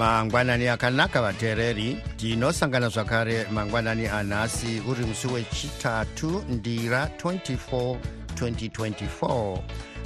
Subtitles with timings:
[0.00, 1.98] mangwanani akanaka vateereri.
[2.16, 7.96] Tinosangana zvakare mangwanani anhasi uri musi wechitatu ndira 24
[8.34, 9.58] 2024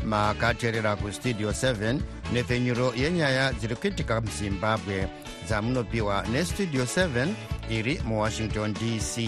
[0.05, 2.01] makateerera kustudio 7
[2.33, 5.09] nepfenyuro yenyaya dziri kuitika muzimbabwe.
[5.47, 7.29] Dzamunopiwa nestudio 7
[7.71, 9.19] iri muwashington dc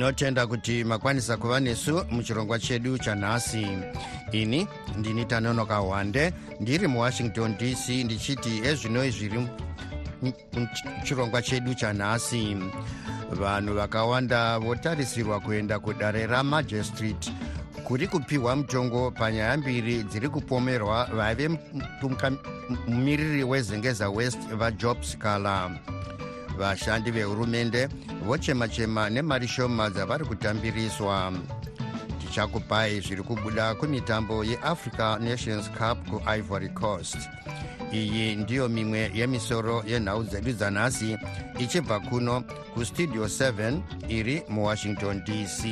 [0.00, 3.66] tinotenda kuti makwanisa kuva nesu muchirongwa chedu chanhasi.
[4.32, 9.48] Ini ndini tanonoka hwande ndiri muwashington dc ndichiti ezvino zviri
[10.98, 12.56] muchirongwa chedu chanhasi.
[13.32, 17.32] Vanhu vakawanda votarisirwa kuenda kudare ramajistrate
[17.84, 21.58] kuri kupiwa mutongo panyaya mbiri dziri kupomerwa vaive
[22.88, 25.70] mumiriri wezengeza west vajob scala
[26.60, 27.88] vashandi vehurumende
[28.26, 31.32] vochema-chema nemari shoma dzavari kutambiriswa
[32.20, 37.18] tichakupai zviri kubuda kumitambo yeafrica nations cup kuivory coast.
[37.92, 41.18] Iyi ndiyo mimwe yemisoro yenhau dzedu dzanhasi
[41.58, 45.64] ichibva kuno kustudio 7 iri muwashington dc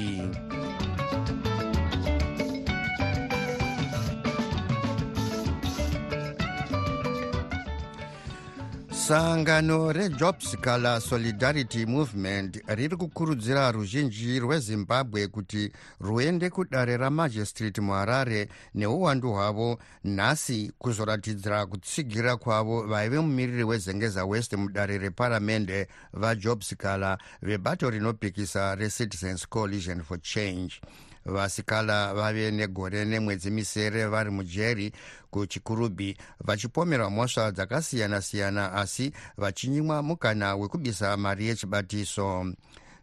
[9.09, 19.33] sangano rejobs kala solidarity movement riri kukurudzira ruzhinji rwezimbabwe kuti ruende kudare ramajistrate muharare neuwandu
[19.33, 28.75] hwavo nhasi kuzoratidzira kutsigira kwavo vaive mumiriri wezengeza west mudare reparamende vajobs kala vebato rinopikisa
[28.75, 30.81] recitizens coalition for change
[31.25, 34.93] vasikala vave negore nemwedzi misere vari mujeri
[35.31, 42.47] kuchikurubhi vachipomerwa mhosva dzakasiyana-siyana asi vachinyimwa mukana wekubisa mari yechibatiso.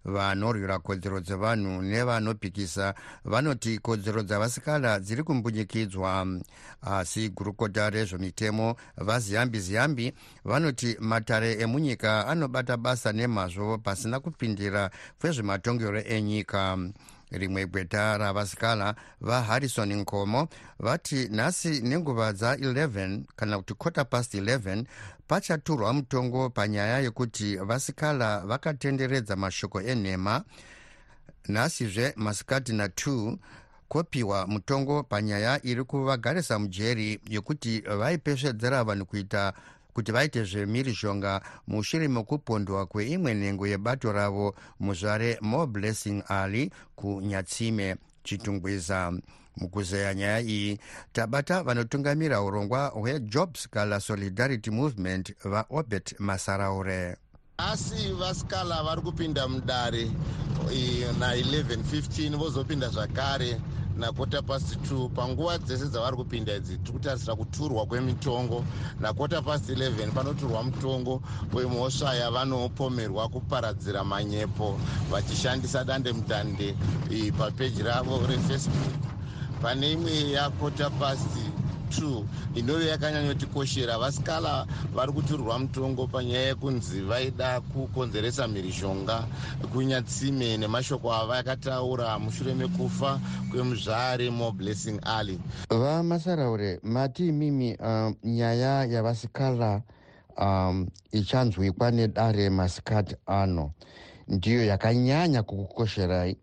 [0.06, 2.94] Vanorwira kodzero dzevanhu nevanopikisa
[3.26, 6.28] vanoti kodzero dzavasikana dziri kumbunyikidzwa.
[6.82, 16.78] Asi gurukota rezvemitemo vaziyambi ziyambi vanoti matare emunyika anobata basa nemazvo pasina kupindira kwezvematongero enyika
[17.31, 20.47] rimwe gweta ravasikana vaharrison nkomo
[20.80, 24.84] vati nhasi nenguva dza11 kana kuti kota past 11
[25.28, 30.44] pachaturwa mutongo panyaya yekuti vasikala vakatenderedza mashoko enhema.
[31.50, 33.38] Nhasizve masikati na2
[33.88, 39.53] kopiwa mutongo panyaya iri kuvagarisa mujeri yekuti vaipesvedzera vanhu kuita
[39.96, 49.14] kuti vaite zvemhirizhonga mushure mekupondwa kweimwe nhengo yebato ravo muzvare more blessing ali kunyatsime chitungwiza.
[49.58, 50.80] Mukuzeya nyaya iyi
[51.14, 57.16] tabata vanotungamira urongwa hwejobs kala solidarity movement vaobert masaraure.
[57.58, 60.12] Asi vasikala vari kupinda mudare
[61.20, 63.62] na1115 vozopinda zvakare
[63.98, 68.66] nakota past 2 panguva dzese dzavari kupinda idzi tiri kutarisira kuturwa kwemitongo.
[69.00, 71.22] Nakota past 11 panoturwa mutongo
[71.54, 74.80] wemhosva yavanopomerwa kuparadzira manyepo
[75.12, 76.76] vachishandisa dande mutande
[77.38, 78.94] papeji ravo refacebook.
[79.62, 81.30] Pane imwe yakota past
[81.85, 82.23] 2
[82.56, 89.23] inove yakanyanyotikoshera vasikala vari kuturwa mutongo panyaya yekunzi vaida kukonzeresa mhirishonga
[89.73, 93.19] kunyatsime nemashoko ava yakataura mushure mekufa
[93.51, 99.81] kwemuzvare mo blessing alley vamasaraure mati imimi uh, nyaya yavasikala
[100.38, 103.72] um, ichanzwikwa nedare masikati ano
[104.28, 106.38] ndiyo yakanyanya kukukosherai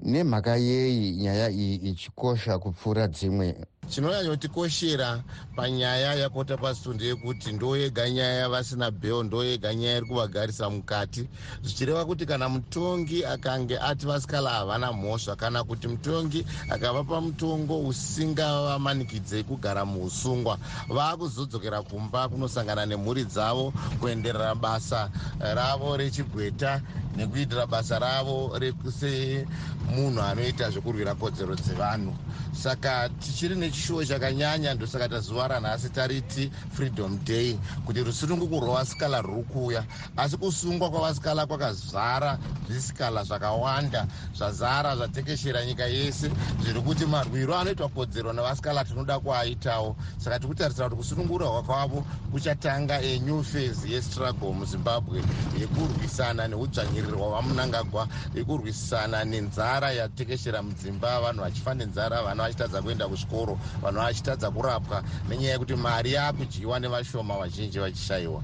[0.00, 3.56] nemhaka yei nyaya iyi ichikosha kupfuura dzimwe
[3.90, 5.22] chinonyanyotikoshera
[5.56, 11.28] panyaya yakota pasto ndeyekuti ndo yega nyaya yavasina bheo ndo yega nyaya iri kuvagarisa mukati.
[11.62, 19.44] Zvichireva kuti kana mutongi akange ati vasikala havana mhosva kana kuti mutongi akavapa mutongo usingavamanikidzei
[19.44, 25.10] kugara muusungwa vaakuzodzokera kumba kunosangana nemhuri dzavo kuenderera basa
[25.40, 26.82] ravo rechigweta
[27.16, 28.58] nekuitira basa ravo
[28.98, 32.12] semunhu anoita zvekurwira kodzero dzevanhu.
[32.52, 39.84] Saka tichiri nechishuwo chakanyanya ndosaka tazuva ranhasi tariti freedom day kuti rusununguko rwevasikala rwuri kuuya
[40.16, 42.38] asi kusungwa kwavasikala kwakazara
[42.68, 46.30] zvisikala zvakawanda zvazara zvatekeshera nyika yese
[46.62, 49.96] zviri kuti marwiro anoitwa kodzero nevasikala tinoda kuaitawo.
[50.18, 59.24] Saka tiri kutarisira kuti kusunungura kwavo kuchatanga enew phase yestruggle muzimbabwe yekurwisana neudzvanyiriri hwavamunangagwa yekurwisana
[59.24, 65.74] nenzara yatekeshera mudzimba vanhu vachifa nenzara vana vachitadza kuenda kuzvikoro vanhu vachitadza kurapwa nenyaya yekuti
[65.76, 68.42] mari yaakudyiwa nevashoma vazhinji vachishayiwa.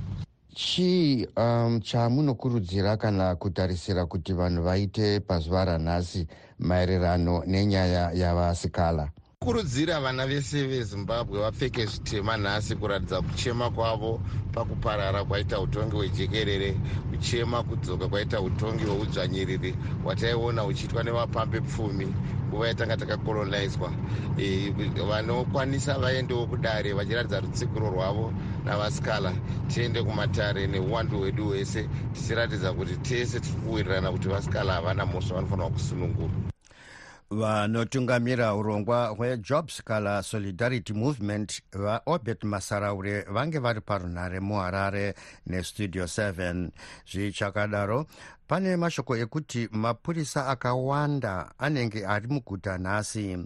[0.55, 6.27] Chii um, chamunokurudzira kana kutarisira kuti vanhu vaite pazuva ranhasi
[6.59, 9.09] maererano nenyaya yavasikala
[9.45, 14.21] kurudzira vana vese vezimbabwe vapfeke zvitema nhasi kuratidza kuchema kwavo
[14.55, 16.71] pakuparara kwaita utongi hwejekerere
[17.11, 22.07] kuchema kudzoka kwaita utongi hweudzvanyiriri hwataiona huchiitwa nevapambe pfumi
[22.49, 23.93] nguva yatanga takakolonizwa.
[24.39, 24.71] E,
[25.09, 28.33] vanokwanisa vaendewo kudare vachiratidza rutsigiro rwavo
[28.65, 29.33] navasikala
[29.69, 35.71] tiende kumatare neuwandu hwedu hwese tichiratidza kuti tese tiri kuwirirana kuti vasikala havana mhosva vanofanirwa
[35.71, 36.60] kusunungurwa
[37.31, 45.15] vanotungamira urongwa hwejobs kala solidarity movement vaobert masaraure vange vari parunhare muharare
[45.47, 46.71] nestudio 7
[47.13, 48.07] zvichakadaro
[48.51, 53.39] pane mashoko ekuti mapurisa akawanda anenge ari muguta nhasi.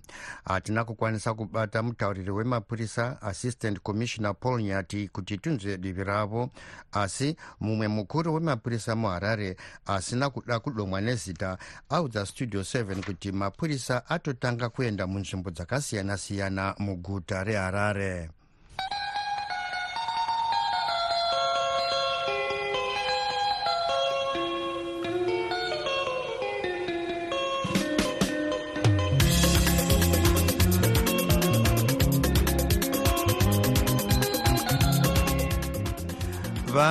[0.45, 6.51] Hatina kukwanisa kubata mutauriri wemapurisa assistant commissioner paul nyati kuti tunzwe divi ravo.
[6.93, 9.57] Asi mumwe mukuru wemapurisa muharare
[9.87, 11.59] asina kuda kudomwa nezita
[11.89, 18.31] audza studio 7 kuti mapurisa atotanga kuenda munzvimbo dzakasiyana-siyana muguta reharare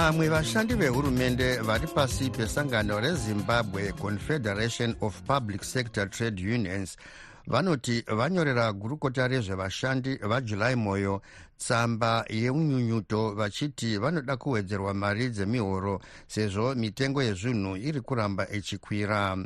[0.04, 6.98] vamwe vashandi vehurumende vari pasi pesangano rezimbabwe confederation of public sector trade unions
[7.48, 11.22] vanoti vanyorera gurukota rezvevashandi vajulai moyo
[11.58, 19.38] tsamba yeunyunyuto vachiti vanoda kuwedzerwa mari dzemihoro sezvo mitengo yezvinhu iri kuramba ichikwira.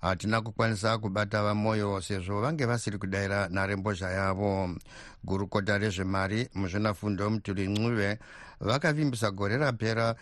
[0.00, 4.70] Hatina kukwanisa kubata vamwoyo sezvo vange vasiri kudayira nharembozha yavo.
[5.24, 8.18] Gurukota rezvemari muzvinafundo mutuli ncuve
[8.62, 10.14] vakavimbisa gore rapera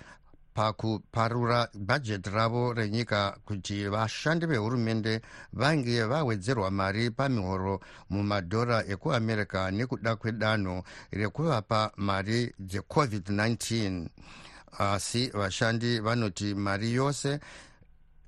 [0.55, 5.21] pakuparura bhajeti ravo renyika kuti vashandi vehurumende
[5.53, 10.83] vange vawedzerwa mari pamihoro mumadhora ekuamerica nekuda kwedanho
[11.13, 14.07] rekuvapa mari dzecovid-19
[14.79, 17.41] asi vashandi vanoti mari yose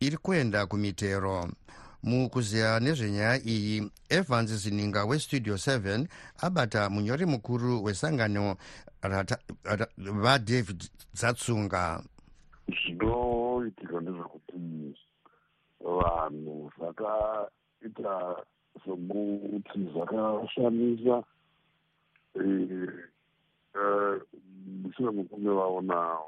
[0.00, 1.48] iri kuenda kumitero
[2.02, 6.06] mukuziya nezvenyaya iyi evans zininga westudio 7
[6.38, 8.56] abata munyori mukuru wesangano
[10.24, 10.80] vadavid
[11.14, 12.02] dzatsunga
[12.68, 14.58] zvinoitika ndezvekuti
[15.80, 18.16] vanhu zvakaita
[18.84, 21.16] sekuti zvakashamisa
[24.82, 26.18] mushure mekunge vaona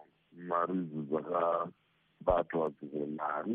[0.49, 3.55] mari idzi dzakabatwa dzimwe mari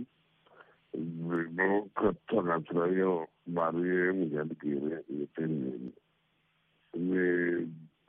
[0.94, 3.14] dzinotanganisira iyo
[3.56, 3.82] mari
[4.18, 4.26] ni
[5.20, 5.92] yepenheni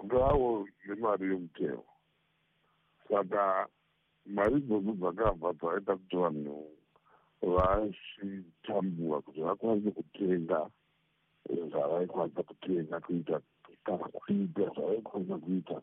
[0.04, 1.84] ngavo nemari yemutero
[3.08, 3.42] saka
[4.26, 6.56] mari idzodzo dzakabva dzaita kuti vanhu
[7.54, 10.60] vachitambura kuti vakwanise kutenga
[11.70, 13.36] zvavaikwanisa kutenga kuita
[13.84, 15.76] kana kuita zvavaikwanisa kuita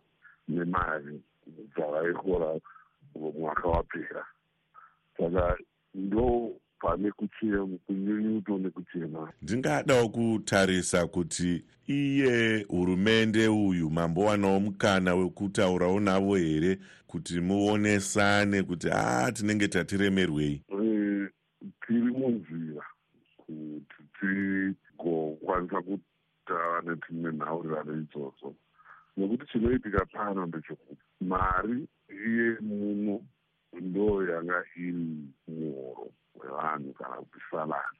[0.48, 1.22] nemari
[1.74, 2.50] dzavaikora
[3.16, 4.24] mwaka wapera
[5.18, 5.58] saka
[5.94, 6.28] ndo
[6.80, 7.12] pane
[7.86, 18.64] kunyunyuto nekuchema ndingadawo kutarisa kuti iye hurumende uyu mambowanawo mukana wekutaurawo navo here kuti muonesane
[18.64, 20.62] kuti a tinenge tatiremerwei.
[21.88, 22.84] Tiri munzira
[23.38, 28.56] kuti tigokwanisa kutava netimwe nhaurirano idzodzo
[29.18, 33.22] nekuti chinoitika pano ndechekuti mari yemuno
[33.82, 37.98] ndo yanga iri muhoro wevanhu kana kuti salari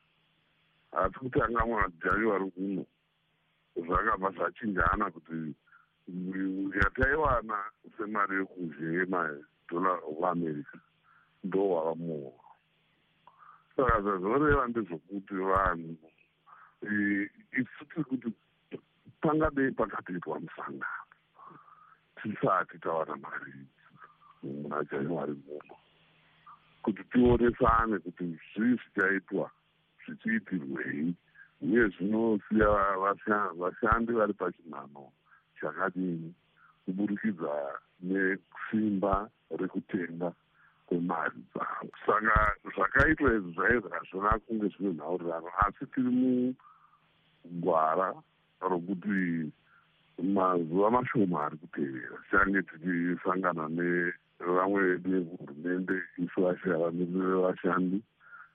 [0.92, 2.86] asi kuti anga madhari vari kuno.
[3.76, 5.56] Zvakabva zvachinjana kuti
[6.08, 7.58] yataiwana
[7.98, 10.80] semari yekuzhe yemadhora oamerica
[11.44, 12.40] ndo wava muhoro
[13.76, 15.92] saka zvazvoreva ndezvokuti vanhu
[17.60, 18.30] isu tiri kuti
[19.22, 21.12] pangadei pakatoitwa musangano
[22.18, 23.54] tisati tawana mari
[24.44, 25.76] muna january muno
[26.88, 28.26] kuti tionesane kuti
[28.56, 29.52] zvii zvichaitwa
[30.06, 31.16] zvichiitirwei.
[31.62, 32.70] Uye zvinosiya
[33.60, 35.12] vashandi vari pachinhano
[35.60, 36.34] chakadini
[36.86, 37.52] kuburikidza
[38.02, 39.30] nesimba
[39.60, 40.32] rekutenga
[40.86, 41.92] kwemari dzavo.
[42.06, 46.12] Saka zvakaitwa izvi zvaizvi hazvina kunge zvine nhaurirano asi tiri
[47.44, 48.14] mugwara
[48.62, 49.52] rokuti
[50.24, 53.68] mazuva mashoma ari kutevera tichange tichisangana
[54.40, 58.02] nevamwe vedu vehurumende isu vashavamiriri vevashandi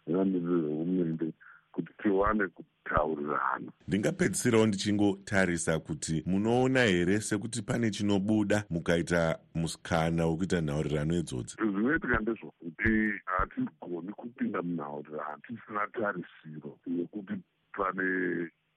[0.07, 1.33] nevamiriri vehurumende
[1.73, 11.15] kuti tiwane kutaurirana ndingapedzisirawo ndichingotarisa kuti munoona here sekuti pane chinobuda mukaita musikana wekuita nhaurirano
[11.19, 12.93] idzodzi zvinoitika ndezvokuti
[13.25, 17.33] hatigoni kupinda munhaurirano tisina tarisiro yekuti
[17.73, 18.07] pane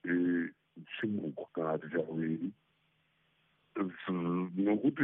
[0.10, 0.14] e,
[1.00, 2.52] chimuko kana kuti chaviri
[4.56, 5.04] nokuti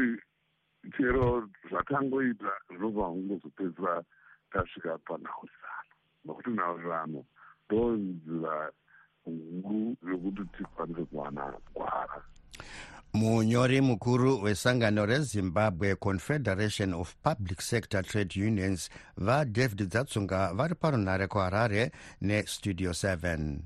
[0.98, 4.04] chero zvatangoita zvinobva kungozopedzisa
[4.52, 5.94] tasvika panhaurirano
[6.26, 7.26] nokuti nhaurirano
[7.66, 8.72] ndo nzira
[9.24, 12.24] huru yokuti tikwanise kuwana gwara.
[13.14, 21.92] Munyori mukuru wesangano rezimbabwe confederation of public sector trade unions vadavid dzatsunga vari parunhare kuharare
[22.22, 23.60] nestudio 7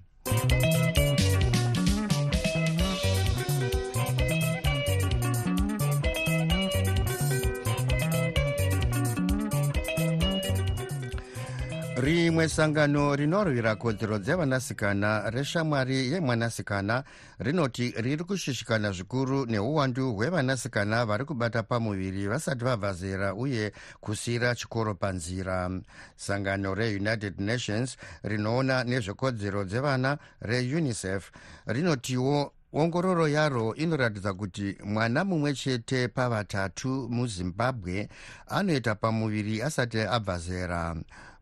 [12.36, 17.04] rimwe sangano rinorwira kodzero dzevanasikana reshamwari yemwanasikana
[17.40, 24.96] rinoti riri kushushikana zvikuru neuwandu hwevanasikana vari kubata pamuviri vasati vabva zera uye kusiyira chikoro
[24.96, 25.72] panzira.
[26.16, 31.32] Sangano reunited nations rinoona nezvekodzero dzevana reunicef
[31.68, 38.10] rinotiwo ongororo yaro inoratidza kuti mwana mumwe chete pavatatu muzimbabwe
[38.48, 40.96] anoita pamuviri asati abva zera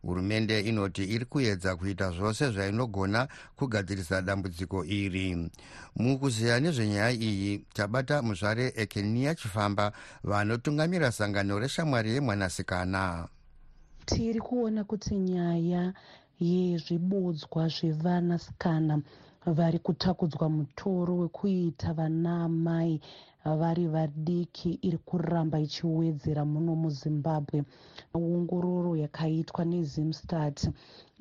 [0.06, 5.50] hurumende inoti iri kuedza kuita zvose zvainogona kugadzirisa dambudziko iri.
[5.96, 9.92] Mukuziya nezvenyaya iyi tabata muzvare ekenia chifamba
[10.24, 13.28] vanotungamira sangano reshamwari yemwanasikana.
[14.06, 15.92] Tiri kuona kuti nyaya
[16.40, 19.02] yezvibodzwa zvevanasikana
[19.46, 23.00] vari kutakudzwa mutoro wekuita vanaamai
[23.60, 27.58] vari vadiki iri kuramba ichiwedzera muno muzimbabwe.
[28.14, 30.58] Ongororo yakaitwa nezimstat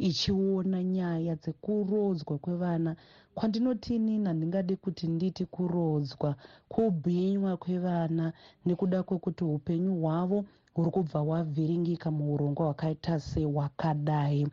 [0.09, 2.91] ichiona nyaya dzekurodzwa kwevana.
[3.35, 6.35] Kwandinotinini handingadi kuti nditi kurodzwa
[6.71, 8.25] kubhinywa kwevana
[8.65, 14.47] nekuda kwekuti upenyu hwavo huri kubva hwavhiringika muurongwa hwakaita sehwakadai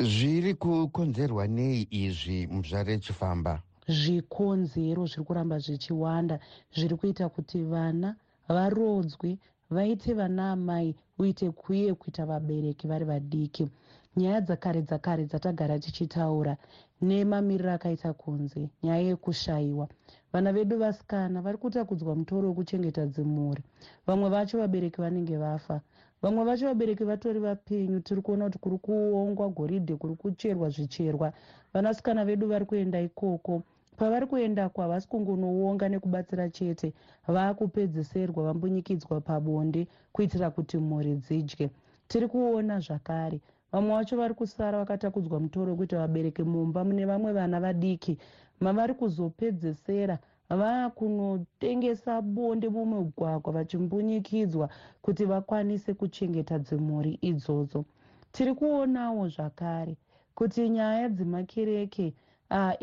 [0.00, 6.38] zviri kukonzerwa nei izvi muzvare chifamba zvikonzero zviri kuramba zvichiwanda.
[6.74, 8.16] Zviri kuita kuti vana
[8.48, 9.38] varodzwe
[9.70, 13.68] vaite vana amai uite uye kuita vabereki vari vadiki.
[14.16, 16.56] Nyaya dzakare dzakare dzatagara tichitaura
[17.02, 19.88] nemamiriro akaita kunze nyaya yekushayiwa.
[20.32, 23.62] Vana vedu vasikana vari kutakudzwa mutoro wekuchengeta dzimhuri
[24.06, 25.80] vamwe vacho vabereki vanenge vafa.
[26.22, 31.32] Vamwe vacho vabereki vatori vapenyu tiri kuona kuti kuri kuongwa goridhe kuri kucherwa zvicherwa.
[31.72, 33.62] Vanasikana vedu vari kuenda ikoko
[33.96, 36.92] pavari kuendako havasi kungonoonga nekubatsira chete
[37.34, 41.70] vaakupedzeserwa vambunyikidzwa pabonde kuitira kuti mhuri dzidye.
[42.08, 43.40] Tiri kuona zvakare.
[43.72, 48.18] Vamwe vacho vari kusara vakatakudzwa mutoro wekuti vabereke mumba mune vamwe vana vadiki.
[48.60, 50.18] Mavari kuzopedzesera
[50.50, 54.68] vaakunotengesa bonde mumugwagwa vachimbunyikidzwa
[55.02, 57.84] kuti vakwanise kuchengeta dzimhuri idzodzo.
[58.32, 59.96] Tiri kuonawo zvakare
[60.34, 62.14] kuti nyaya dzemakereke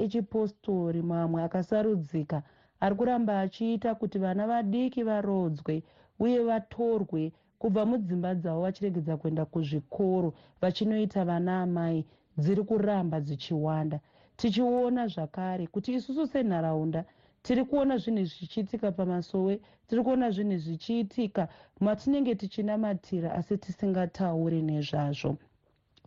[0.03, 2.43] echipostori mamwe akasarudzika.
[2.79, 5.83] Ari kuramba achiita kuti vana vadiki varodzwe
[6.19, 12.05] uye vatorwe kubva mudzimba dzavo vachiregedza kuenda kuzvikoro vachinoita vana amai
[12.37, 13.99] dziri kuramba dzichiwanda.
[14.37, 17.05] Tichiona zvakare kuti isusu senharaunda
[17.43, 21.47] tiri kuona zvinhu zvichiitika pamasowe tiri kuona zvinhu zvichiitika
[21.79, 25.37] matinenge tichinamatira asi tisingatauri nezvazvo.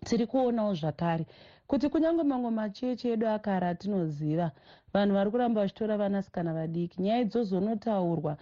[0.04, 1.26] Tiri kuonawo zvakare
[1.66, 4.50] kuti kunyange mamwe machechi edu akara atinoziva
[4.92, 8.37] vanhu vari kuramba vachitora vanasikana vadiki nyaya idzozonotaurwa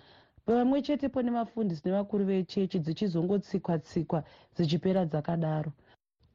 [0.47, 4.25] pamwe chetepo nemafundisi nevakuru vechechi dzichizongotsikwa tsikwa
[4.57, 5.73] dzichipera dzakadaro.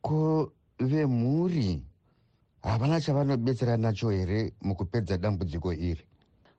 [0.02, 1.82] Ko vemhuri
[2.64, 6.04] havana chavanobetsera nacho here mukupedza dambudziko iri?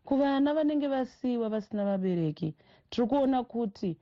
[0.05, 2.55] Kuvana vanenge vasiyiwa vasina vabereki
[2.91, 3.97] tiri kuona kuti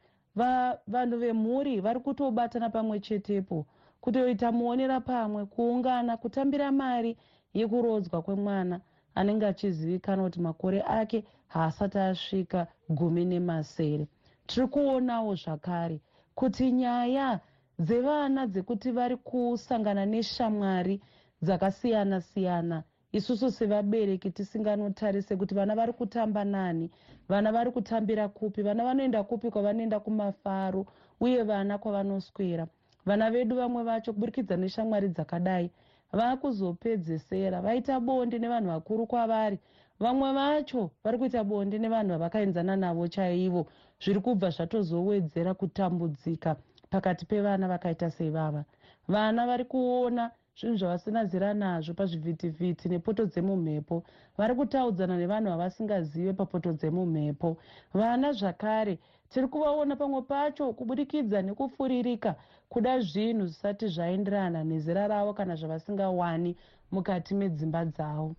[0.86, 3.66] vanhu vemhuri vari kutobatana pamwe chetepo
[4.00, 7.16] kutoita muonera pamwe kuungana kutambira mari
[7.58, 8.80] yekurodzwa kwemwana
[9.14, 14.06] anenge achizivikanwa kuti makore ake haasati asvika gumi nemasere.
[14.46, 16.00] Tiri kuonawo zvakare
[16.34, 17.40] kuti nyaya
[17.78, 21.00] dzevana dzekuti vari kusangana neshamwari
[21.44, 26.90] dzakasiyana siyana isusu sevabereki tisinganotarise kuti vana vari kutamba nani
[27.28, 30.86] vana vari kutambira kupi vana vanoenda kupi kwavanoenda kumafaro
[31.20, 32.66] uye vana kwavanoswera
[33.06, 35.70] vana vedu vamwe vacho kuburikidza neshamwari dzakadai
[36.12, 39.58] vaakuzopedzesera vaita bonde nevanhu vakuru kwavari.
[40.00, 43.66] Vamwe vacho vari kuita bonde nevanhu vavakaenzana navo chaivo
[44.02, 46.56] zviri kubva zvatozowedzera kutambudzika
[46.90, 48.64] pakati pevana vakaita sevava.
[49.08, 54.02] Vana vari kuona zvinhu zvavasina zira nazvo pazvivhitivhiti nepoto dzemumhepo.
[54.38, 57.56] Vari kutaudzana nevanhu vavasingazive papoto dzemumhepo.
[57.94, 58.98] Vana zvakare
[59.30, 62.34] tiri kuvaona pamwe pacho kubudikidza nekufuririka
[62.68, 66.56] kuda zvinhu zvisati zvaenderana nezera ravo kana zvavasingawani
[66.92, 68.36] mukati medzimba dzavo.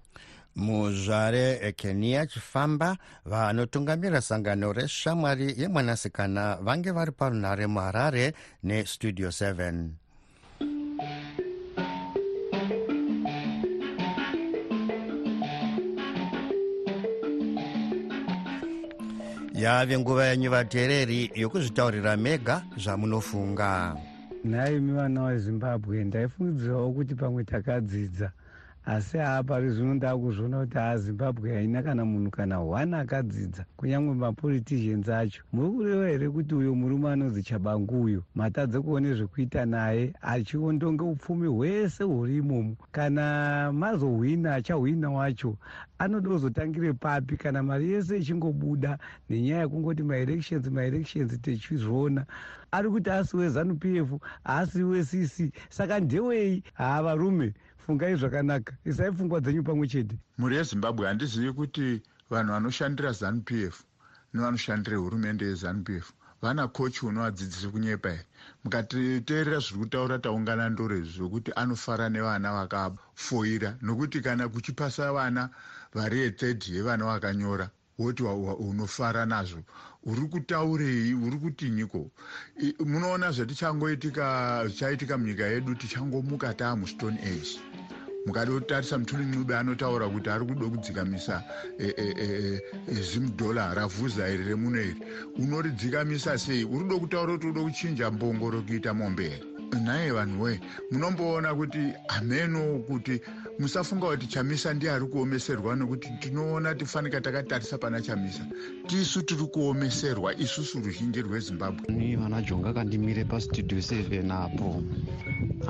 [0.56, 10.07] Muzvare ekenia chifamba vanotungamira sangano reshamwari yemwanasikana vange vari parunhare muharare nestudio 7
[19.58, 23.96] yave nguva yenyu vateereri yokuzvitaurira mega zvamunofunga.
[24.46, 28.32] Nhai imi vana vezimbabwe ndaifungidzirawo kuti pamwe takadzidza
[28.88, 35.44] asi haapari zvino ndaakuzviona kuti hazimbabwe haina kana munhu kana one akadzidza kunyange mapoliticians acho.
[35.54, 41.48] Muri kureva here kuti uyo murume anonzi chabangu uyo matadze kuone zvekuita naye achiondonge upfumi
[41.48, 42.76] hwese huri imomo.
[42.92, 45.58] Kana mazohwina achahwina wacho
[46.00, 47.38] anoda kuzotangire papi.
[47.38, 48.98] Kana mari yese ichingobuda
[49.30, 52.26] nenyaya yekungoti maelections maelections techizviona
[52.72, 54.10] ari kuti asi wezanup f
[54.44, 56.64] haasi wecc saka ndewei?
[56.74, 57.54] Haa varume
[57.88, 58.74] fungai zvakanaka.
[58.86, 60.16] Isai pfungwa dzenyu pamwe chete.
[60.38, 63.84] Mhuri yezimbabwe handizivi kuti vanhu vanoshandira zanup f
[64.34, 66.12] nevanoshandira hurumende yezanup f.
[66.42, 68.26] Vana kochi unovadzidzisa kunyepa here?
[68.64, 73.78] Mukatiteerera zviri kutaura taungana ndore zvokuti anofara nevana vakafoira.
[73.82, 75.50] Nokuti kana kuchipasa vana
[75.94, 79.64] vari yethird yevana vakanyora woti unofara nazvo.
[80.04, 82.12] Uri kutaurei uri kutinyiko
[82.86, 87.77] munoona zvatichangoitika zvichaitika munyika yedu tichangomuka taamustone age
[88.28, 91.44] mukada kutarisa mutuni ncube anotaura kuti ari kuda kudzikamisa
[92.90, 94.96] zimudhola ravhuza iri remuno iri.
[95.40, 96.64] Unoridzikamisa sei?
[96.64, 99.30] Uri kuda kutaura kuti uda kuchinja mbongoro kuita mombe?
[99.30, 99.44] Here
[99.84, 100.60] nhaye vanhu wee
[100.92, 103.22] munomboona kuti hameno kuti
[103.60, 108.46] musafunga kuti chamisa ndiye ari kuomeserwa nekuti tinoona tifanika takatarisa pana chamisa.
[108.88, 111.96] Tisu tiri kuomeserwa isusu ruzhinji rwezimbabwe.
[111.96, 114.84] Ni vana jonga kandimire pastudio 7 apo.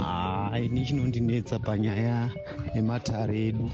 [0.02, 2.30] Hai ni chinondinetsa panyaya
[2.76, 3.71] yematare edu.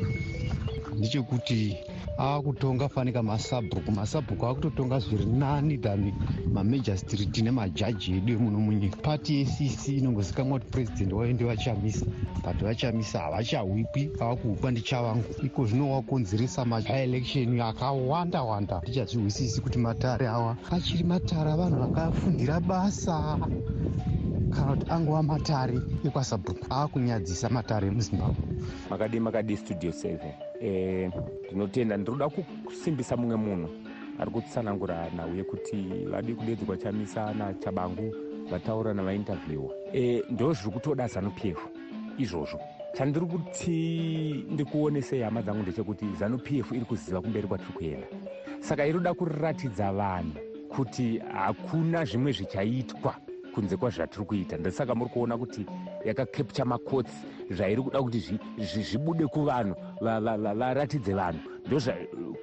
[0.97, 1.78] Ndechekuti
[2.17, 6.13] akutonga fanika masabhuku masabhuku akutotonga zviri nani than
[6.54, 12.06] mamajor street nemajaji edu emuno munyika pati yecc inongozikamwa kuti purezidendi wayo ndevachamisa
[12.43, 15.23] but vachamisa havachahwikwi avakuhwikwa ndichavangu.
[15.43, 18.80] Iko zvino wakonzeresa maelection akawanda wanda.
[18.80, 20.58] Tichazvihwisisi kuti matare awa.
[20.71, 23.39] Achiri matare avanhu vakafundira basa
[24.54, 28.44] kana kuti angova matare ekwasabhuku aakunyadzisa matare emuzimbabwe.
[28.89, 31.12] Makadi makadi studio 7
[31.48, 32.30] ndinotenda ndinoda
[32.66, 33.70] kusimbisa mumwe munhu.
[34.20, 35.78] Ari kutsanangura nauye kuti
[36.12, 38.13] vadi kudedzerwa chamisa nachabangu
[38.52, 41.60] vataura navainterviewa e, ndo zviri kutoda zanup f.
[42.18, 42.60] Izvozvo
[42.94, 48.08] chandiri kuti ndikuonesei hama dzangu ndechekuti zanup f iri kuziva kumberi kwatiri kuenda.
[48.60, 50.38] Saka iri kuda kuriratidza vanhu
[50.70, 53.16] kuti hakuna zvimwe zvichaitwa
[53.54, 54.58] kunze kwazvatiri kuita.
[54.58, 55.66] Ndosaka muri kuona kuti
[56.06, 57.18] yakakepcha makotsi
[57.52, 61.39] zvairi kuda kuti zvibude kuvanhu varatidze vanhu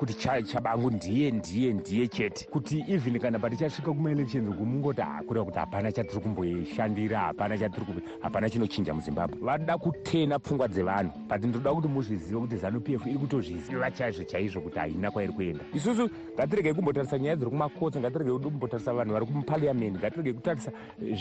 [0.02, 2.46] ndokuti chabangu ndiye ndiye ndiye chete.
[2.50, 7.86] Kuti even kana patichasvika kumaelections kumungoti hakureva kuti hapana chatiri kumboishandira hapana chatiri
[8.20, 9.38] hapana chinochinja muzimbabwe.
[9.42, 11.12] Vada kutena pfungwa dzevanhu.
[11.28, 15.64] But ndoda kuti muzvizive kuti zanup f iri kutozviziva chaizvo chaizvo kuti haina kwairi kuenda.
[15.74, 20.72] Isusu ngatiregei kumbotarisa nyaya dziri kumakotsi ngatiregei kumbotarisa vanhu vari kumupariamendi ngatiregei kutarisa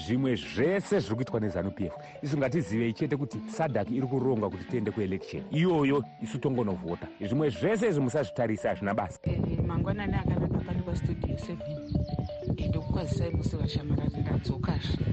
[0.06, 1.94] zvimwe zvese zviri kuitwa nezanup f.
[2.22, 5.44] Isu ngatizivei chete kuti sadak iri kuronga kuti tiende kuelection.
[5.52, 9.20] Iyoyo isu tongonovhota zvimwe zvese izvi musazvitarisa hazvina basa.
[9.68, 15.06] Mangwanani akanaka pano pastudio 7 ndokukwazisai musi vashamarari ndadzokazve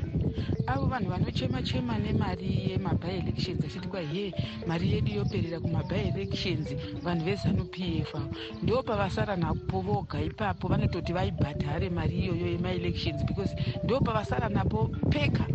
[0.67, 4.35] avo vanhu vanochema chema nemari yemabielections achiti kwa ye
[4.67, 8.29] mari yedu yoperera kumabielections vanhu vezanup f avo.
[8.63, 15.47] Ndo pavasara napo voga ipapo vanototi vaibhadhare mari iyoyo yemaelections because ndo pavasara napo peka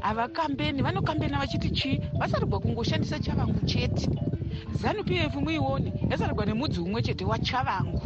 [0.00, 4.10] havakambeni vanokambena vachiti chii vasarigwa kungoshandisa chavangu chete
[4.80, 8.02] zanup f muione yasarigwa nemudzi umwe chete wachavangu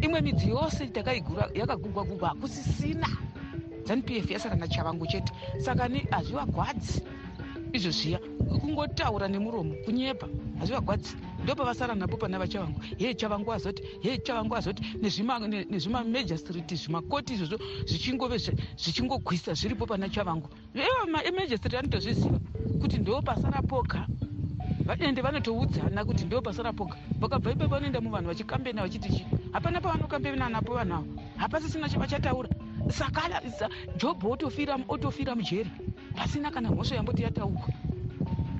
[0.00, 3.08] imwe midzi yose takaigura yakagurwa gurwa hakusisina.
[3.84, 5.32] Zanup f yasara nachavangu chete.
[5.58, 7.02] Saka ni hazvivagwadzi
[7.72, 8.18] izvo zviya
[8.60, 10.26] kungotaura nemuromo kunyepa
[10.58, 12.80] hazvivagwadzi ndopavasara napo pana vachavangu.
[12.98, 18.38] Ye chavangu azoti ye chavangu azoti nezvimamajor street zvimakoti izvozvo zvichingove
[18.76, 20.48] zvichingogwisa zviripo pana chavangu.
[21.56, 22.38] Street anotozviziva
[22.80, 24.06] kuti ndo pasara poka
[24.98, 30.48] ende vanotoudzana kuti ndo pasara poka vakabva ipapo vanoenda muvanhu vachikambena vachiti chi hapana pavanokambena
[30.48, 31.06] napo vanhu avo.
[31.36, 32.48] Hapasisina chavachataura
[32.88, 33.42] saka
[33.96, 34.30] jobho
[34.88, 35.70] otofira mujeri.
[36.16, 37.68] Pasina kana mhosva yamboti yataurwa.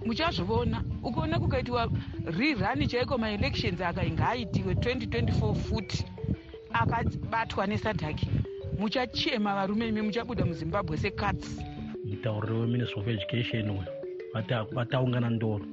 [0.07, 1.91] Muchazviona ukaona kukaitiwa
[2.27, 6.05] rirani chaiko maelections akainga aitiwe 2024 futi
[6.73, 8.29] akabatwa nesadhaki.
[8.79, 11.61] Muchachema varume imi muchabuda muzimbabwe secats
[12.05, 13.85] mutauriri weministry of education uyu
[14.73, 15.65] vataungana ndoro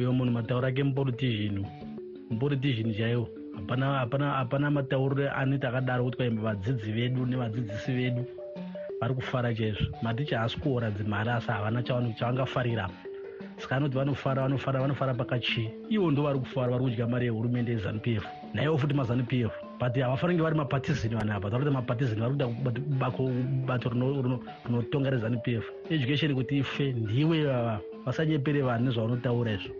[0.00, 1.64] uyo munhu matauro ake mupolitician
[2.30, 3.28] mupolitician chaiwo
[3.68, 8.24] hapana matauriro anoita akadaro kuti kwaimba vadzidzi vedu nevadzidzisi vedu
[9.00, 9.86] vari kufara chaizvo.
[10.02, 12.88] Maticha haasi kuoradzi mari asi havana chavangafarira.
[13.58, 18.06] Saka anoti vanofara vanofara vanofara pakachii ivo ndo vari kufara vari kudya mari yehurumende yezanup
[18.06, 18.24] f.
[18.54, 19.52] Naivo futi mazanup f.
[19.78, 22.48] But havafanirenge vari mapatizini vanhu ava takuti mapatizini vari kuda
[23.66, 25.64] bato rinotonga rezanup f.
[25.90, 29.74] Education kuti ife ndiwe vava vasanyepere vanhu nezvavanotaura izvo.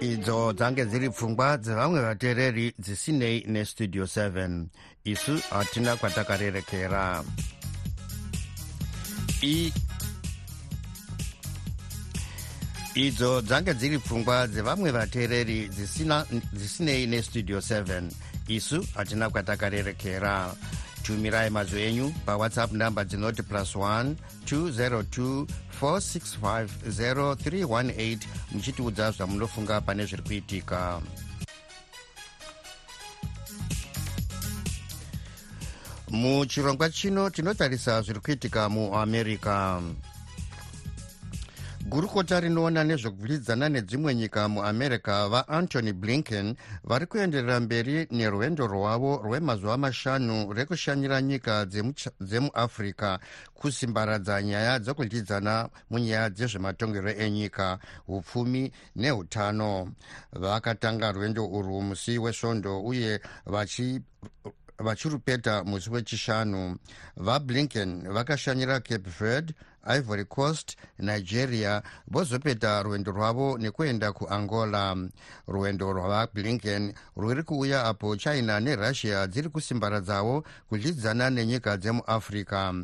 [0.00, 4.66] Idzo dzange dziri pfungwa dzevamwe vateereri dzisinei nestudio 7
[5.04, 7.24] isu hatina kwatakarerekera.
[12.94, 15.68] Idzo dzange dziri pfungwa dzevamwe vateereri
[16.52, 20.54] dzisinei nestudio 7 isu hatina kwatakarerekera.
[21.02, 25.46] Tumirai mazwi enyu pawhatsapp namba dzinoti plus 1 202
[25.80, 28.18] 465 0318
[28.52, 31.00] muchitiudza zvamunofunga pane zviri kuitika.
[36.10, 39.80] Muchirongwa chino tinotarisa zviri kuitika muamerica
[41.88, 50.52] gurukota rinoona nezvekuvhidzana nedzimwe nyika muamerica vaantony blinken vari kuenderera mberi nerwendo rwavo rwemazuva mashanu
[50.52, 51.66] rekushanyira nyika
[52.20, 53.18] dzemuafrica
[53.54, 59.88] kusimbaradza nyaya dzekudyidzana munyaya dzezvematongero enyika upfumi neutano
[60.32, 64.00] vakatanga rwendo urwu musi wesvondo uye vachi
[64.78, 66.78] vachirupeta musi wechishanu.
[67.16, 69.54] Vablinken vakashanyira cape verde
[69.96, 74.96] ivory coast nigeria vozopeta rwendo rwavo nekuenda kuangola.
[75.48, 82.74] Rwendo rwavablinken rwuri kuuya apo china nerussia dziri kusimbaradzawo kudyidzana nenyika dzemuafrica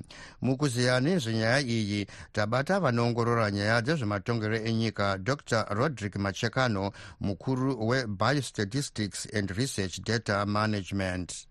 [0.42, 10.00] mukuziya nezvenyaya iyi tabata vanoongorora nyaya dzezvematongero enyika dr roderick machekano mukuru webiostatistics and research
[10.00, 11.46] data management.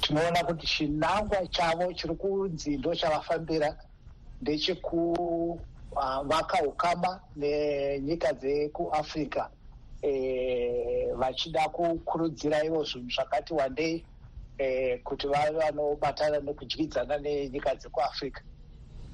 [0.00, 3.76] Tinoona kuti chinangwa chavo chiri kunzi ndo chavafambira
[4.40, 5.58] ndechekuvaka
[6.62, 9.50] uh, ukama nenyika dzekuafrica
[10.02, 14.06] e, vachida kukurudzira ivo zvinhu zvakati wandei
[14.58, 18.42] e, kuti vave vanobatana nekudyidzana nenyika dzekuafrica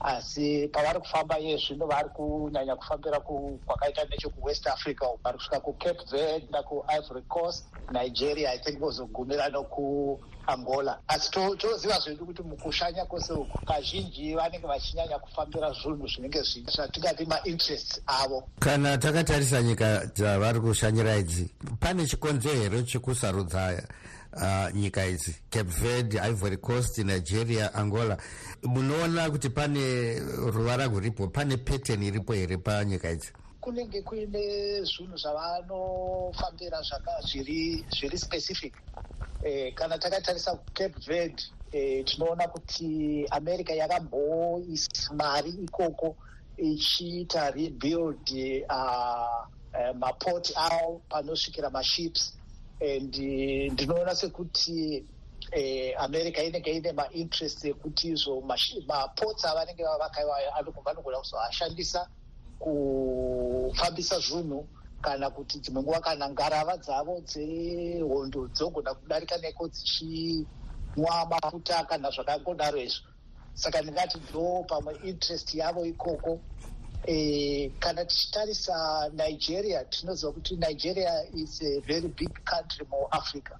[0.01, 3.21] asi pavari kufamba iye zvino vari kunyanya kufambira
[3.67, 11.31] kwakaita nechekuwest africa vari kusvika kucape verde nakuivory coast nigeria i think vozogumira nokuangola asi
[11.31, 18.49] toziva zvedu kuti mukushanya kwose uku kazhinji vanenge vachinyanya kufambira zvinhu zvinenge zvatingati mainterests avo.
[18.59, 23.83] Kana takatarisa nyika dzavari kushanyira idzi pane chikonzo here chekusarudza
[24.37, 25.35] uh, nyika idzi.
[25.51, 28.17] Cape verde ivory coast nigeria angola.
[28.63, 30.19] Munoona kuti pane
[30.53, 33.33] ruvara rwuripo pane pattern iripo here panyika idzi?
[33.61, 36.83] Kunenge kuine zvinhu zvavanofambira
[37.25, 38.75] zviri zviri specific.
[39.45, 46.17] Eh, kana takatarisa kucape verde eh, tinoona kuti america yakamboisa mari ikoko
[46.57, 48.31] ichiita rebuild
[48.71, 52.37] uh, uh, mapoti avo panosvikira maships
[52.81, 53.15] and
[53.73, 55.07] ndinoona sekuti
[55.53, 58.41] eh, america inenge ine mainterest ekuti izvo
[58.87, 60.51] mapots avanenge vavakaiwayo
[60.85, 62.09] vanogona kuzoashandisa
[62.59, 64.69] kufambisa zvinhu
[65.01, 72.79] kana kuti dzimwe nguva kana ngarava dzavo dzehondo dzogona kudarika neko dzichinwa mafuta kana zvakangodaro
[72.79, 73.09] izvo.
[73.55, 76.45] Saka ndingati ndo pamwe interest yavo ikoko
[77.05, 83.55] Eh, kana tichitarisa nigeria tinoziva kuti nigeria is a very big country muafrica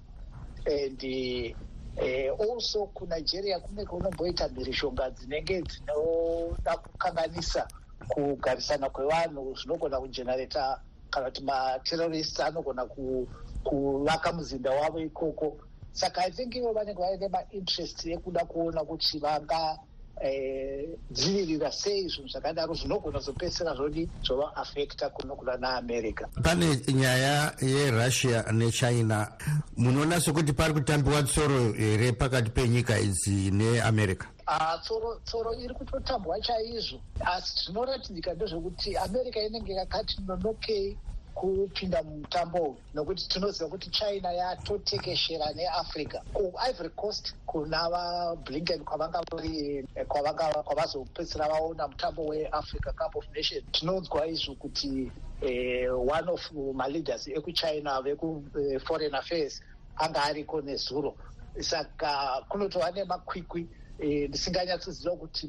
[0.65, 7.67] and uh, also kunigeria kune kunomboita mhirishonga dzinenge dzinoda kukanganisa
[8.07, 12.85] kugarisana kwevanhu zvinogona kugenerata kana kuti materrorists anogona
[13.63, 15.57] kuvaka muzinda wavo ikoko.
[15.91, 19.79] Saka i think ivo vanenge vaine mainterest ekuda kuona kuti vanga
[21.11, 29.31] dzivirira sei zvinhu zvakadaro zvinogona kuzopedzisira zvodi zvovaafecta kunokuna naamerica pane nyaya yerussia nechina
[29.77, 34.27] munoona sekuti pari kutambiwa tsoro here pakati penyika idzi neamerica?
[34.47, 36.99] Uh, tsoro tsoro iri kutotambwa chaizvo.
[37.19, 40.97] Asi zvinoratidika ndezvekuti america inenge yakati nonokei
[41.37, 51.47] kupinda mumutambo nokuti tinoziva kuti china yatotekeshera neafrica kuivory coast kuna vablinken kwavanga vari kwavazopedzisira
[51.49, 59.15] vaona mutambo weafrica cup of nation tinonzwa izvo kuti eh, one of maleaders ekuchina vekuforeign
[59.15, 59.61] affairs
[59.97, 61.15] anga ariko nezuro.
[61.59, 63.67] Saka kunotova nemakwikwi
[63.99, 65.47] eh, ndisinganyatsoziva kuti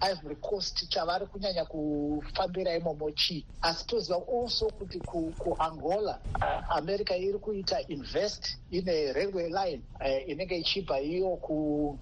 [0.00, 4.98] muivory coast chavari kunyanya kufambira imomo chii asi toziva also kuti
[5.38, 11.98] kuangola uh, america iri kuita invest ine railway line uh, inenge ichibva iyo ku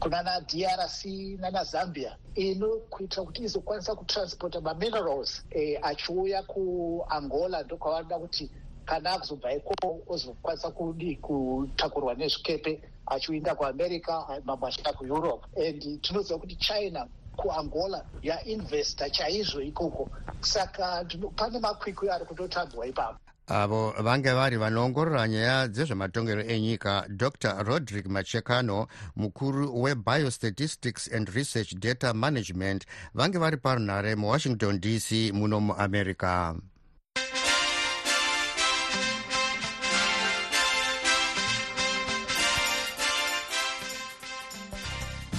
[0.00, 1.04] kunana drc
[1.38, 8.50] nanazambia inokuitira kuti izokwanisa kutransporta maminerals eh, achiuya kuangola ndokwavanoda kuti
[8.84, 9.74] kana akuzobva iko
[10.08, 17.06] ozokwanisa kudi kutakurwa nezvikepe achiinda kuamerica mamwe achienda kueurope and tinoziva kuti china
[17.40, 20.08] kuangola yainvesta chaizvo ikoko.
[20.40, 21.04] Saka
[21.36, 23.18] pane makwikwi ari kutotambwa ipapo.
[23.46, 32.14] Avo vange vari vanoongorora nyaya dzezvematongero enyika dr roderick machekano mukuru webiostatistics and research data
[32.14, 36.54] management vange vari parunhare muwashington dc muno muamerica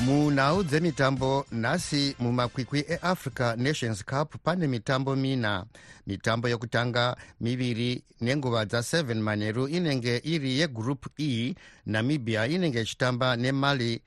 [0.06, 5.66] munhau dzemitambo nhasi mumakwikwi eafrica nations cup pane mitambo mina.
[6.08, 14.02] Mitambo yekutanga miviri nenguva dza7 manheru inenge iri yegroup e namibia inenge ichitamba nemali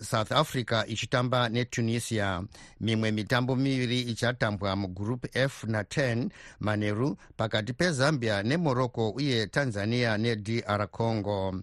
[0.00, 2.42] south africa ichitamba netunisia.
[2.80, 6.28] Mimwe mitambo miviri ichatambwa mugroup f na10
[6.60, 11.54] manheru pakati pezambia nemorocco uye tanzania nedr congo.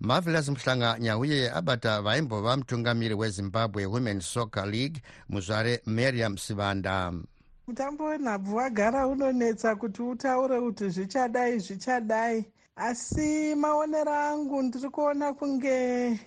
[0.00, 7.12] Marvelous muhlanga nyauye abata vaimbova mutungamiri wezimbabwe women soccer league muzvare mariam sivanda
[7.66, 12.44] mutambo wenhabvu wagara unonetsa kuti utaure kuti zvichadai zvichadai.
[12.76, 16.20] Asi maonero angu ndiri kuona kunge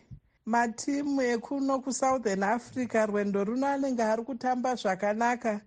[0.46, 5.62] matimu ekuno kusouthern africa rwendo runo anenge ari kutamba zvakanaka.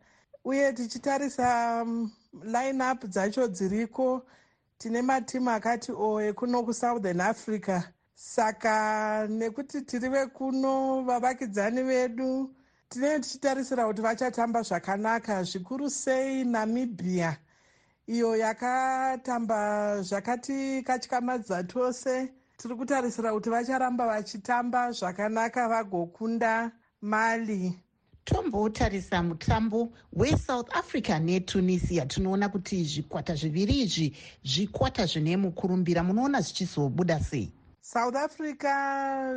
[0.44, 2.10] Uye tichitarisa um,
[2.42, 4.26] line up dzacho dziriko.
[4.78, 7.82] Tine matimu akati o ekuno kusouthern africa.
[8.14, 12.54] Saka nekuti tiri vekuno vavakidzani vedu
[12.88, 15.42] tinenge tichitarisira kuti vachatamba zvakanaka.
[15.44, 17.38] Zvikuru sei namibia
[18.06, 27.78] iyo yakatamba zvakatikatyamadza tose tiri kutarisira kuti vacharamba vachitamba zvakanaka vagokunda mali.
[28.24, 32.06] Tombotarisa mutambo wesouth africa netunisia.
[32.06, 37.52] Tinoona kuti zvikwata zviviri izvi zvikwata zvine mukurumbira munoona zvichizobuda sei.
[37.80, 38.72] South africa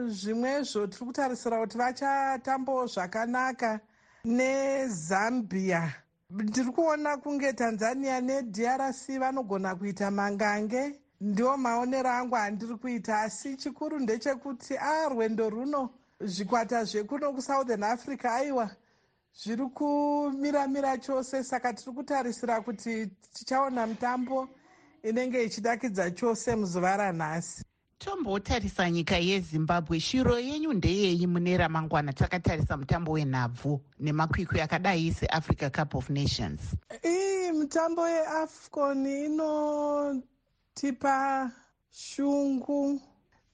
[0.08, 3.80] zvimwezvo tiri kutarisira kuti vachatambawo zvakanaka
[4.26, 5.94] nezambia.
[6.30, 14.00] Ndiri kuona kunge tanzania nedrc vanogona kuita mangange ndiwo maonero angu andiri kuita asi chikuru
[14.00, 15.90] ndechekuti a rwendo runo
[16.22, 18.70] zvikwata zvekuno kusouthern africa aiwa
[19.34, 21.44] zviri kumiramira chose.
[21.44, 24.50] Saka tiri kutarisira kuti tichaona mutambo
[25.04, 27.64] inenge ichidakidza chose muzuva ranhasi.
[28.00, 35.96] Tombotarisa nyika yezimbabwe shiro yenyu ndeyei mune ramangwana takatarisa mutambo wenhabvu nemakwikwi akadai seafrica cup
[35.96, 36.62] of nations?
[37.06, 39.08] Ii mitambo yeafcon
[40.78, 41.52] inotipa
[41.92, 43.02] shungu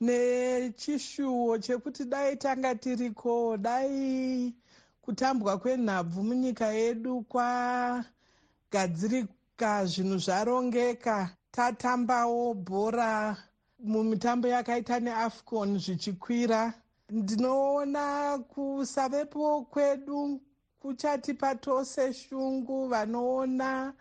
[0.02, 4.54] nechishuwo chekuti dai tanga tiriko dai
[5.02, 11.30] kutambwa kwenhabvu munyika yedu kwagadzirika zvinhu zvarongeka.
[11.52, 13.38] Tatambawo bhora
[13.80, 16.74] mumitambo yakaita neafcon zvichikwira.
[17.10, 20.42] Ndinoona kusavepo kwedu
[20.80, 23.94] kuchatipa tose shungu vanoona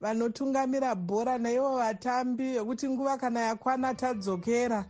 [0.00, 4.84] vanotungamira bhora naivo vatambi vekuti nguva kana yakwana tadzokera.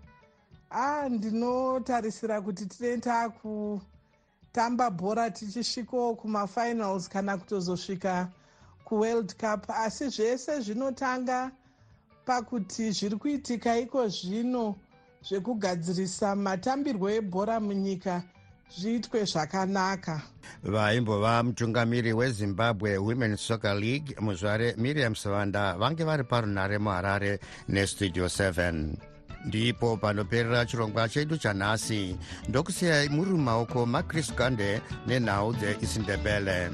[0.71, 8.29] A ndinotarisira kuti tinee taakutamba bhora tichisvikawo kumafinals kana kutozosvika
[8.85, 9.71] kuworld cup.
[9.71, 11.51] Asi zvese zvinotanga
[12.25, 14.75] pakuti zviri kuitika iko zvino
[15.23, 18.23] zvekugadzirisa matambirwo ebhora munyika
[18.79, 20.21] zviitwe zvakanaka.
[20.63, 28.95] Vaimbova mutungamiri wezimbabwe women soccer league muzvare miriam savanda vange vari parunhare muharare nestudio 7
[29.45, 32.17] ndipo panoperera chirongwa chedu chanhasi
[32.49, 36.71] ndokusiyai muri mumaoko macris gande nenhau dzeisindebele